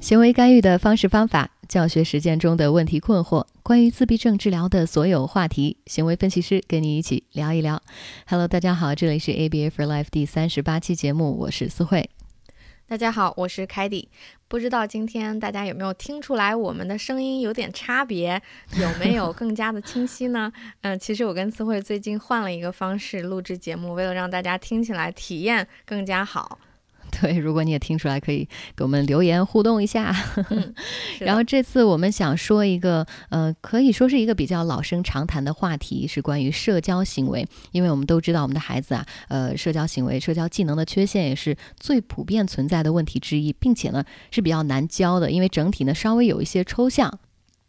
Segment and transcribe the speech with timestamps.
[0.00, 7.80] 行为干预的方式方法，教学实践中的问题困惑，关于自闭症治疗的所有话题，行为分析师跟你一起聊一聊。
[8.26, 12.08] Hello，大家好，这里是 ABA for Life 第三十八期节目，我是思慧。
[12.88, 14.08] 大家好，我是凯蒂。
[14.48, 18.40] 不知道今天大家有没有听出来，我们的声音有点差别，
[18.80, 20.50] 有没有更加的清晰呢？
[20.80, 26.58] 嗯， 其实我跟思慧最近换了一个方式录制节目，为了让大家听起来体验更加好。
[27.20, 30.14] 对，如果你也听出来，可以给我们留言互动一下。
[30.50, 30.74] 嗯，
[31.20, 37.46] 然后这次我们想说一个，呃，可以说是一个比较老生常谈的话题，是关于社交行为。
[37.72, 47.18] 因为我们都知道，我们的孩子啊，呃，社交行为、社交技能的缺陷也是最普遍存在的问题之一，并且呢是比较难教的，因为整体呢稍微有一些抽象。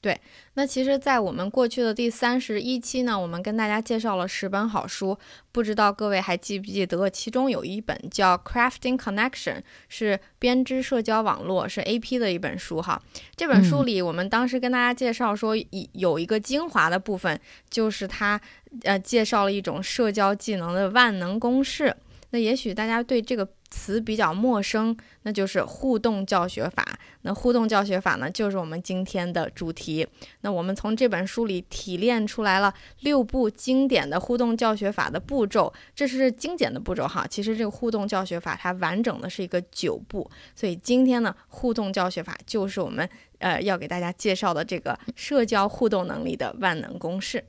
[0.01, 0.19] 对，
[0.55, 5.15] 那其实，在我们过去的第三十一期呢，我们跟大家介绍了十本好书，
[5.51, 7.07] 不知道各位还记不记得？
[7.07, 9.57] 其中有一本叫《Crafting Connection》，
[9.89, 12.99] 是编织社交网络，是 AP 的一本书哈。
[13.35, 18.41] 这本书里，我们当时跟大家介绍说，一有一个精华的部分，就是它
[18.81, 21.95] 呃介绍了一种社交技能的万能公式。
[22.31, 23.47] 那也许大家对这个。
[23.71, 26.85] 词比较陌生，那就是互动教学法。
[27.23, 30.05] 那互动教学法呢，就是我们今天的主题。
[30.41, 37.25] 那我们从这本书里提炼出来了六步经典的互动教学法的步骤，这是精简的步骤哈。
[37.27, 43.07] 其实这个互动教学法它完整的是一个九步，所以今天呢，互动教学法就是我们
[43.39, 47.43] 呃要给大家介绍的这个社交互动能力的万能公式。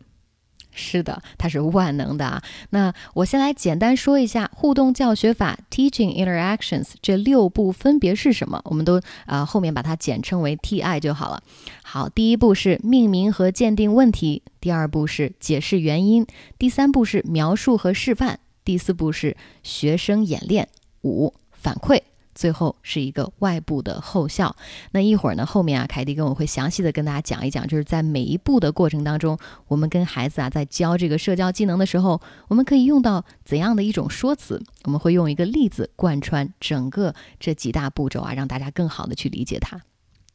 [0.73, 2.43] 是的，它是万能的啊。
[2.71, 11.43] 那我先来简单说一下互动教学法 （Teaching Interactions） 这六步分别是什么，我们都啊后面把它简称为 TI 就好了。
[11.83, 16.27] 好，第一步是命名和鉴定问题，第二步是解释原因，
[16.59, 20.69] 第三步是描述和示范，第四步是学生演练，
[21.03, 22.01] 五反馈。
[22.35, 24.55] 最后是一个外部的后效。
[24.93, 29.39] 那一会儿呢，后面啊，凯蒂跟我会详细的跟大家讲一讲，就是在每一步的过程当中，
[29.69, 34.63] 我们跟孩子啊在教这个社交技能的时候，我们可以用到怎样的一种说辞？
[34.85, 39.81] 我们会用一个例子贯穿整个这几大步骤啊，让大家更好的去理解它。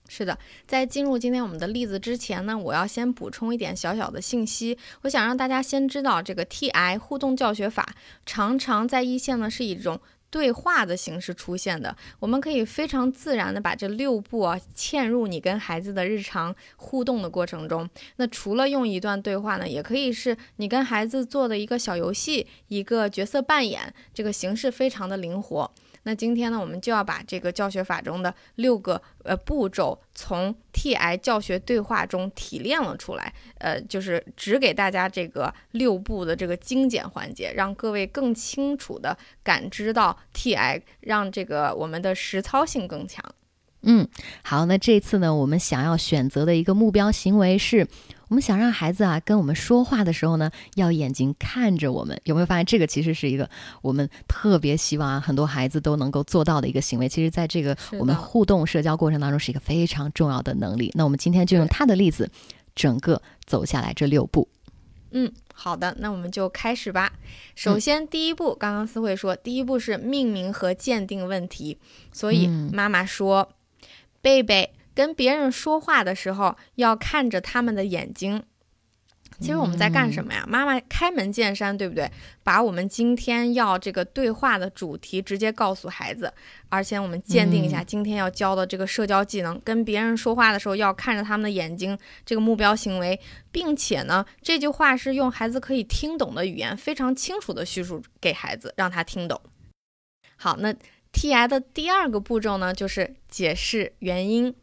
[0.10, 4.78] 是的，在进入今天我们的例子之前呢，我要先补充一点小小的信息。
[5.02, 7.94] 我想让大家先知道，这个 TI 互动教学法
[8.26, 10.00] 常常在一线呢是一种。
[10.30, 17.90] 对话的形式出现的，我们可以非常自然的把这六步啊嵌入你跟孩子的日常互动的过程中。
[18.18, 25.72] 那除了用一段对话呢，也可以是你跟孩子做的一个小游戏，一个角色扮演，这个形式非常的灵活。
[26.04, 43.24] 那今天呢，我们就要把这个教学法中的六个呃步骤，从 TI 教学对话中提炼了出来，呃，就是只给大家这个六步的这个精简环节，让各位更清楚的感知到 TI，让这个我们的实操性更强。
[43.84, 44.08] 嗯，
[44.44, 47.88] 好，那这次呢，我们想要选择的一个目标行为是，
[48.28, 52.20] 我们想让孩子啊跟我们说话的时候呢，要眼睛看着我们。
[52.26, 53.50] 有没有发现这个其实是一个
[53.82, 57.08] 我们特别希望啊很多孩子都能够做到的一个行为？
[57.08, 60.92] 其实，在这个我们互动社交过程当中，是一个非常重要的能力。
[60.96, 62.30] 那我们今天就用他的例子，
[62.76, 64.50] 整个走下来这六步。
[65.12, 67.14] 嗯，好的，那我们就开始吧。
[67.56, 71.80] 首先，第一步，刚刚思慧说，第一步是命名和鉴定问题，
[72.14, 73.50] 所以妈妈说。
[74.22, 78.44] 贝贝跟别人说话的时候要看着他们的眼睛。
[79.40, 80.46] 其实我们在干什么呀？
[80.48, 82.10] 妈妈开门见山，对不对？
[82.44, 86.34] 把我们今天要这个对话的主题直接告诉孩子，
[86.70, 93.20] 而且我们鉴定一下今天要教的这个社交技能，跟别人说话的时候要看着他们的眼睛，这个目标行为，
[93.52, 99.40] 并且呢，这句话是用孩子可以听懂的语言，非常清楚的叙述给孩子，让他听懂。
[100.36, 100.74] 好，那。
[101.10, 104.54] T I 的第二个步骤呢，就是解释原因。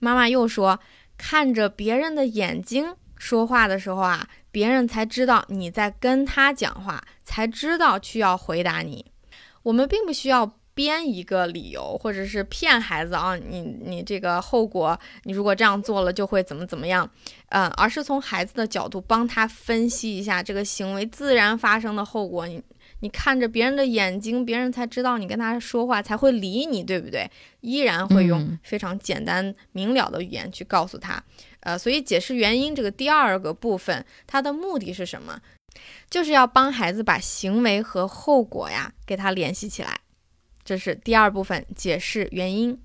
[0.00, 0.80] 妈妈又说，
[1.16, 9.04] 看着别人的眼睛说话的时候啊，别人才知道你在跟他讲话，才知道去要回答你。
[9.62, 17.08] 我们并不需要编一个理由，或者是骗孩子啊，你你这个后果，你如果这样做了就会怎么怎么样，
[17.50, 22.48] 嗯，而是从孩子的角度帮他分析一下这个行为自然发生的后果。
[22.48, 22.62] 你。
[23.00, 27.30] 你看着别人的眼睛，别人才知道你跟他说话，才会理你，对不对？
[27.60, 31.22] 依然会用非常简单明了的语言去告诉他。
[31.60, 35.40] 呃，所以解释原因这个第二个部分，它的目的是什么？
[36.08, 40.00] 就是要帮孩子把行为和后果呀给他联系起来。
[40.64, 42.78] 这是第二部分，解释原因。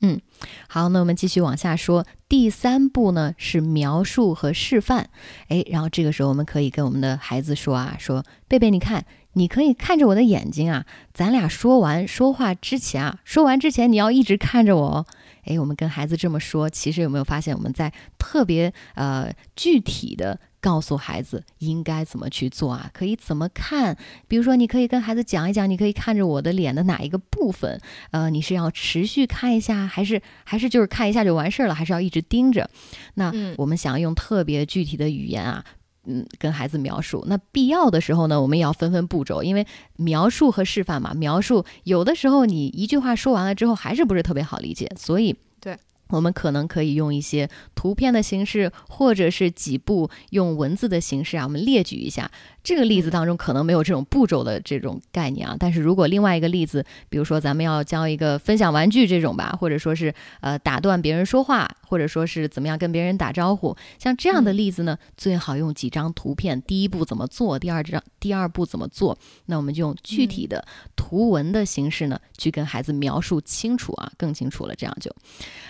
[0.00, 0.20] 嗯，
[0.68, 2.06] 好，那我们继续往下说。
[2.28, 5.08] 第三步呢是描述和示范。
[5.48, 9.04] 哎，然后这个时候我们可以跟我们的孩子说啊，说贝贝，你看。
[9.38, 15.06] 你可以看着我的眼睛啊，咱俩说完说话之前啊，说完之前你要一直看着我哦。
[15.44, 22.90] 诶，我们跟孩子这么说，其实有没有发现我们在特别呃具体的告诉孩子应该怎么去做啊？
[22.92, 23.96] 可以怎么看？
[24.26, 27.80] 比如说，你可以跟孩子讲一讲，你可以看着我的脸的哪一个部分？
[28.10, 31.74] 呃，你是要持续看一下，还是还是就是看一下就完事儿了？
[31.74, 32.68] 还是要一直盯着？
[33.14, 35.64] 那我们想要用特别具体的语言啊。
[36.04, 39.66] 嗯，跟孩子描述，那必要的时候呢，我们也要分分步骤，因为
[39.96, 45.76] 描述和示范嘛，描述有的时候你一句话说完了之后还是不是特别好理解，所以对。
[46.10, 52.30] 我们可能可以用一些图片的形式，或者是几步用文字的形式啊，我们列举一下。
[52.68, 69.16] 这个例子当中可能没有这种步骤的这种概念啊，但是如果另外一个例子，比如说咱们要教一个分享玩具这种吧，或者说是呃打断别人说话，或者说是怎么样跟别人打招呼，像这样的例子呢，最好用几张图片，第一步怎么做，第二张第二步怎么做，
[69.46, 70.62] 那我们就用具体的
[70.94, 75.10] 图文的形式呢，去跟孩子描述清楚啊，更清楚了，这样就。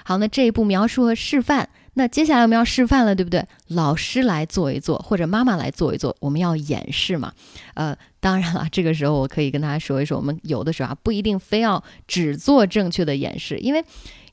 [0.03, 0.19] 好。
[0.19, 1.69] 那这一步描述和示范，
[1.99, 3.45] 那接下来我们要示范了，对不对？
[3.67, 7.33] 老师来做一做，或者妈妈来做一做，我们要演示嘛？
[7.75, 13.85] 呃，当然了， 这个时候我可以跟大家说一说，我们有的时候啊，不一定非要只做正确的演示，因为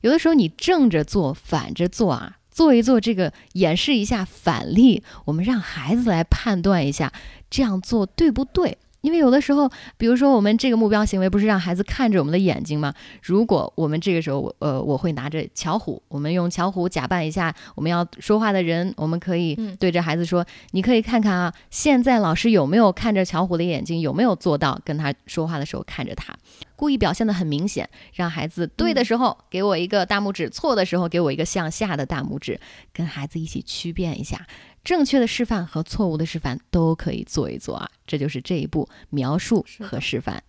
[0.02, 7.12] 有的时候你正着做、反着做啊，做一做这个演示一下反例，我们让孩子来判断一下，
[7.50, 8.78] 这样做对不对？
[9.06, 12.92] 因为有的时候，比如说我们这个目标行为不是让孩子看着我们的眼睛吗？
[13.22, 26.34] 如果我们这个时候，呃，我会拿着巧虎，我们用巧虎假扮一下我们要说话的人，我们可以对着孩子说：“你可以看看啊，现在老师有没有看着巧虎的眼睛，有没有做到跟他说话的时候看着他，
[26.76, 32.60] 故意表现的很明显，让孩子对的时候给我一个大拇指，错的时候给我一个向下的大拇指，
[32.92, 34.46] 跟孩子一起区辨一下。”
[34.84, 40.40] 正确的示范和错误的示范都可以做一做啊，这就是这一步描述和示范。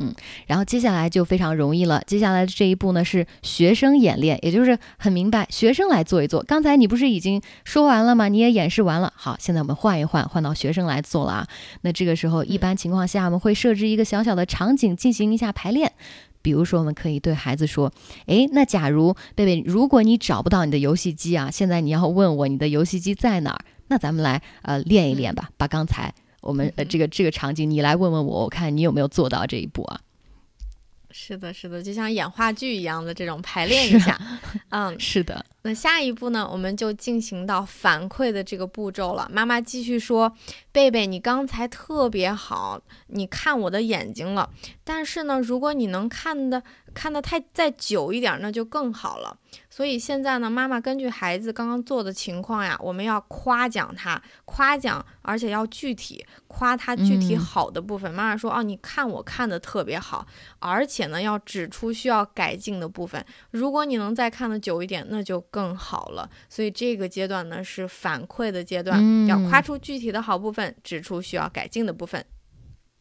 [0.00, 0.14] 嗯，
[0.46, 2.02] 然后接下来就非常容易了。
[2.06, 6.42] 接下来的这一步呢是学生演练，也就是很明白，学生来做一做。
[6.42, 8.28] 刚才你不是已经说完了吗？
[8.28, 9.12] 你也演示完了。
[9.14, 11.48] 好，现在我们换一换，换到学生来做了啊。
[11.82, 15.92] 那这个时候，一般情况下我们会设置一个小小的场景进行一下排练。
[16.40, 17.92] 比如说，我们可以对孩子说
[18.26, 23.64] ：“诶，那假如贝贝，如果你找不到你的游戏机啊，现在你要问我你的游戏机在哪儿？
[23.86, 26.12] 那咱们来呃练一练吧，把刚才
[26.42, 30.00] 我们呃这个这个场景，你来问问我，我看你有没有做到这一步啊？”
[31.14, 34.18] 是的，是的，就像演话剧一样的这种排练一下，
[34.70, 35.44] 嗯， 是的。
[35.60, 39.28] 那下一步呢，我们就进行到反馈的这个步骤了。
[39.30, 40.34] 妈妈继续说
[40.72, 44.48] ：“贝贝，你刚才特别好，你看我的眼睛了。
[44.82, 46.62] 但是呢，如果你能看的
[46.92, 49.36] 看的太再久一点，那就更好了。
[49.68, 58.12] 所以现在呢，妈妈根据孩子刚刚做的情况呀，我们要夸奖他，夸奖，而且要具体夸他具体好的部分。
[58.12, 60.26] 妈妈说：哦，你看我看的特别好，
[60.58, 63.24] 而且呢，要指出需要改进的部分。
[63.50, 72.24] 如果你能再看的久一点，那就。”更好了，所以这个阶段呢是反馈的阶段，要夸出具体的好部分，指出需要改进的部分。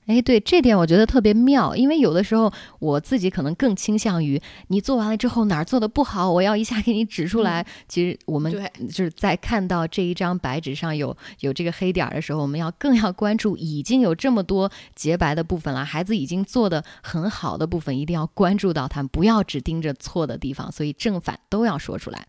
[0.07, 7.65] 哎，对这点我觉得特别妙，因为有的时候我自己可能更倾向于你做完了之后哪儿做的不好，我要一下给你指出来。
[7.87, 22.25] 其实我们就是在看到这一张白纸上有有这个黑点儿的时候，我们要更要关注已经有这么多洁白的部分了，孩子已经做的很好的部分，一定要关注到他们，不要只盯着错的地方，所以正反都要说出来。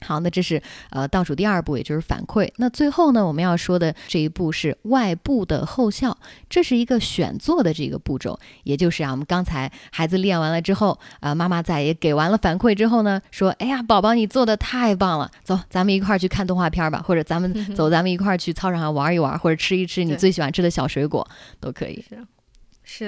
[0.00, 2.50] 好，那这是呃倒数第二步，也就是反馈。
[2.56, 6.16] 那最后呢，我们要说的这一步是外部的后效，
[6.50, 21.26] 这是一个选做的这个步骤，也就是啊，我们刚才孩子练完了之后，啊，妈妈在也给完了反馈之后呢，说，哎呀，宝宝你做的太棒了，走，咱们一块儿去看动画片吧，或者咱们 走，咱们一块儿去操场上玩一玩，或者吃一吃你最喜欢吃的小水果，
[21.58, 22.04] 都可以。
[22.08, 22.18] 是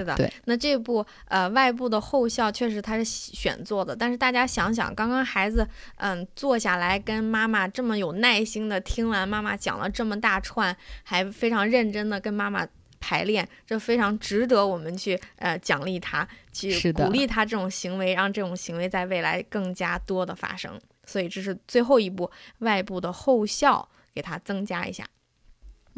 [0.05, 5.67] 的，那这部呃外部的后效确实它是选做的，但是大家想想，刚刚孩子
[5.97, 12.67] 嗯坐下来跟妈妈这么有耐心的听完妈妈讲了这么大串，还非常认真的跟妈妈
[13.01, 20.79] 排练，这非常值得我们去呃奖励他，去鼓励他这种行为，让这种行为在未来更加多的发生。
[21.07, 25.07] 所以这是最后一步外部的后效，给他增加一下。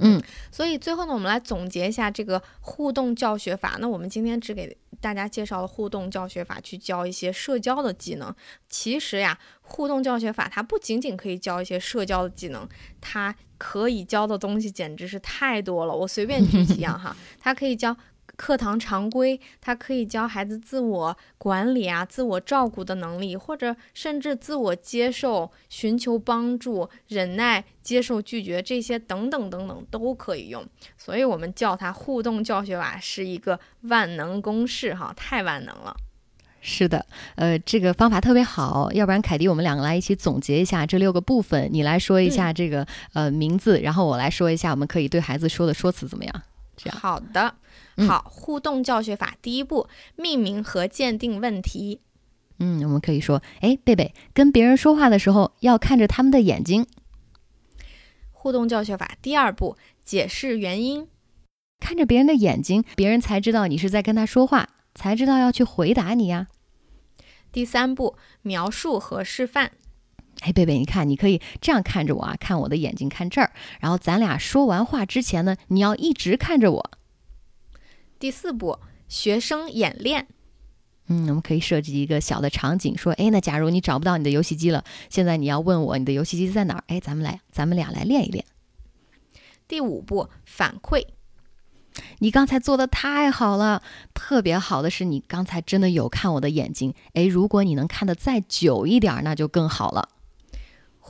[0.01, 3.77] 嗯，所以最后呢，我们来总结一下这个互动教学法。
[3.81, 8.35] 那我们今天只给大家介绍了互动教学法，去教一些社交的技能。
[8.69, 12.69] 其实呀，互动教学法它不仅仅可以教一些社交的技能，
[13.01, 15.95] 它可以教的东西简直是太多了。
[15.95, 17.97] 我随便举几样哈，它可以教。
[18.37, 30.67] 课堂常规，它可以教孩子自我管理啊、自我照顾的能力，或者甚至自我接受、寻求帮助、忍耐、接受拒绝这些等等等等都可以用。
[30.97, 35.97] 所以，我们叫它互动教学法是一个万能公式，哈，太万能了。
[36.63, 37.07] 是的，
[37.37, 38.93] 呃，这个方法特别好。
[38.93, 41.71] 要不然，凯迪，我们两个来一起总结一下这六个部分。
[41.73, 46.43] 你来说一下这个呃名字，然后我来说一下我们可以对孩子说的说辞怎么样？
[46.83, 47.57] 这样好的，
[48.09, 52.01] 好，互动教学法第一步，命名和鉴定问题。
[52.59, 56.87] 嗯，我们可以说，哎，贝贝，跟别人说话的时候要看着他们的眼睛。
[58.33, 61.07] 互动教学法第二步，解释原因。
[61.79, 64.71] 看着别人的眼睛，别人才知道你是在跟他说话。
[64.93, 66.49] 才知道要去回答你呀。
[67.53, 69.73] 第三步，描述和示范。
[70.41, 73.53] 哎，贝贝，你看，你可以这样看着我啊，看我的眼睛，看这儿。
[73.81, 76.91] 然后咱俩说完话之前呢，你要一直看着我。
[78.19, 78.79] 第四步，
[79.09, 80.27] 学生演练。
[81.09, 86.85] 嗯，我们可以设计一个小的场景，说，哎，那假如你找不到你的游戏机了，现在你要问我你的游戏机在哪儿？
[86.87, 88.45] 哎，咱们来，咱们俩来练一练。
[89.67, 91.07] 第五步，反馈。
[92.21, 93.83] 你刚才做的太好了，
[94.15, 96.95] 特别好的是你刚才真的有看我的眼睛。
[97.15, 100.09] 诶，如果你能看得再久一点，那就更好了。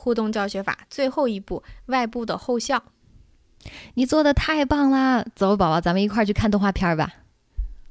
[0.01, 2.83] 互动教学法最后一步，外部的后效。
[3.93, 7.13] 你做的太棒啦，走，宝宝，咱们一块儿去看动画片吧。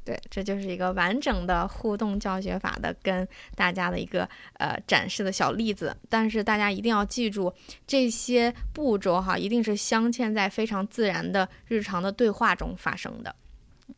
[0.04, 5.96] 对，这就是一个完整的互动教学法的跟大家的一个呃展示的小例子。
[6.08, 7.52] 但是大家一定要记住
[7.86, 13.32] 这些步骤哈，一定是镶嵌在非常自然的日常的对话中发生的。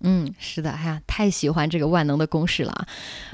[0.00, 2.86] 嗯，是的，哎呀，太喜欢这个万能的公式了啊！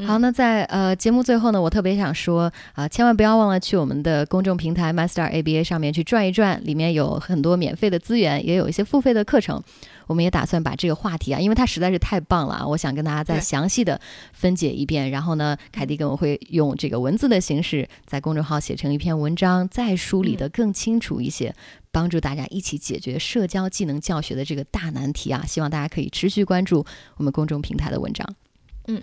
[0.06, 9.62] 好，那在呃节目最后呢，我特别想说啊，千万不要忘了去我们的公众平台 Master ABA 上面去转一转，里面有很多免费的资源，也有一些付费的课程。
[10.06, 14.00] 我们也打算把这个话题啊，因为它实在是太棒了啊，我想跟大家再详细的
[14.32, 15.10] 分解一遍。
[15.10, 21.54] 然后呢，凯蒂跟我会用这个文字的形式在公众号写成一篇文章，再梳理的更清楚一些，
[21.90, 25.44] 帮助大家一起解决社交技能教学的这个大难题啊！
[25.46, 26.84] 希望大家可以持续关注
[27.16, 28.34] 我们公众平台的文章。
[28.86, 29.02] 嗯。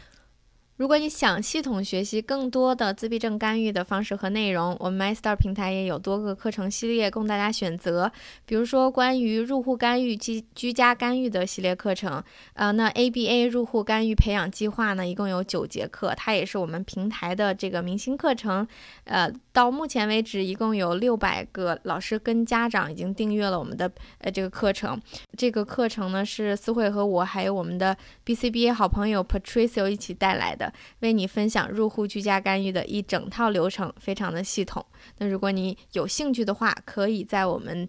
[0.78, 8.12] 如果你想系统学习更多的自闭症干预的方式和内容，我们 MyStar 平台也有多个课程系列供大家选择。
[8.46, 12.22] 比如说关于入户干预、居居家干预的系列课程，
[12.56, 18.68] 呃，那 ABA 入户干预培养计划呢，一共有九节课，它也是我们平台的这个明星课程。
[19.06, 25.02] 呃，到目前为止，一共有六百个老师跟家长已经订阅了我们的呃这个课程。
[25.38, 30.65] 这个课程呢，是思慧和我还有我们的 BCBA 好朋友 Patricio 一起带来的。
[31.00, 34.86] 为你分享入户居家干预的一整套流程，非常的系统。
[35.18, 37.88] 那如果你有兴趣的话，可以在我们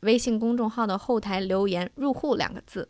[0.00, 2.88] 微信公众号的后台留言“入户”两个字。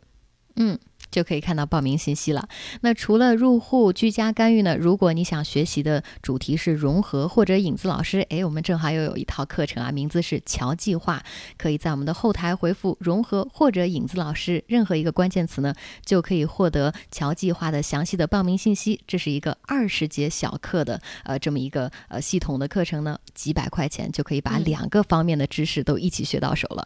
[0.55, 0.77] 嗯。
[1.15, 2.49] 就可以看到报名信息了。
[2.81, 4.75] 那除了入户居家干预呢？
[4.75, 11.23] 如果你想学习的主题是融合或者影子老师，诶，我们正好又有一套课程啊，名字是乔计划。
[11.57, 18.99] 可以在我们的后台回复“融合”或者“影子老师”任何一个关键词呢，就可以获得乔计划的详细的报名信息。
[19.07, 26.85] 这是一个二十节小课的呃这么一个呃系统的课程呢，几百块钱就可以把两个方面的知识都一起学到手了。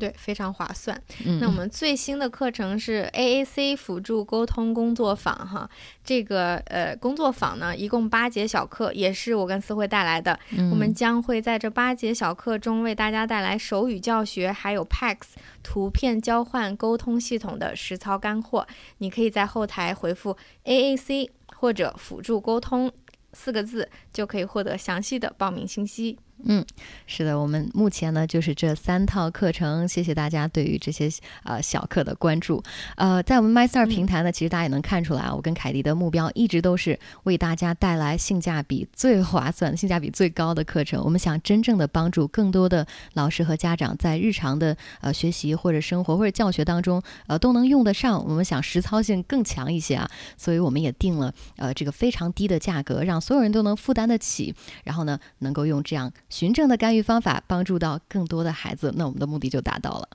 [0.00, 1.00] 对，非常划算。
[1.38, 5.70] 那我们最新的课程是 AAC 辅助沟通工作坊，哈，
[6.02, 10.36] 这个呃工作坊呢，一共八节小课，也是我跟思慧带来的。
[10.70, 15.18] 我们将会在这八节小课中为大家带来手语教学，还有 PAX
[15.62, 18.66] 图片交换沟通系统的实操干货。
[18.98, 22.90] 你可以在后台回复 AAC 或者辅助沟通
[23.34, 26.18] 四个字，就可以获得详细的报名信息。
[26.44, 26.64] 嗯，
[27.06, 31.08] 是的，我们目前呢就是这三套课程，谢谢大家对于这些
[31.44, 32.62] 呃小课的关注。
[32.96, 41.02] 呃，在我们 MyStar 平台呢，其实大家也能看出来啊，我跟凯迪的目标一直都是为大家带来性价比最划算、性价比最高的课程。
[41.04, 48.24] 我们想真正的帮助更多的老师和家长在日常的呃学习或者生活或者教学当中呃都能用得上。
[48.26, 54.54] 我们想实操性更强一些啊，所以我们也定了呃这个非常低的价格，让所有人都能负担得起。
[54.84, 56.10] 然后呢，能够用这样。
[56.30, 60.08] 循证的干预方法帮助到更多的孩子，那我们的目的就达到了。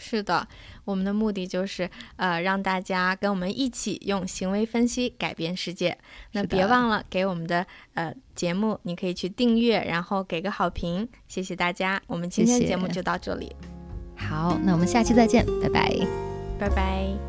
[0.00, 0.46] 是的，
[0.84, 5.98] 我们的目的就是呃让大家跟我们一起用行为分析改变世界。
[6.32, 12.00] 那别忘了给我们的呃节目，你可以去订阅，然后给个好评，谢谢大家。
[12.06, 13.54] 我们今天节目就到这里。
[14.16, 16.06] 好，那我们下期再见，拜拜，
[16.60, 17.27] 拜拜。